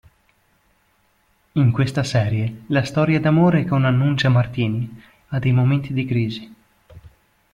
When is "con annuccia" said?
3.65-4.29